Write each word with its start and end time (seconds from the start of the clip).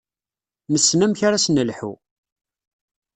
Nessen 0.71 1.03
amek 1.05 1.21
ara 1.27 1.43
s-nelḥu. 1.45 1.91